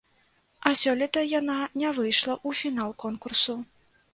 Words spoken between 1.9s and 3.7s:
выйшла ў фінал конкурсу.